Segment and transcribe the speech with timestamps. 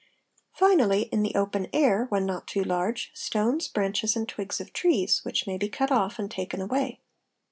[0.55, 5.23] finally in the open air, when not too large, stones, branches and twigs of trees,
[5.23, 6.99] which may be cut off and taken away.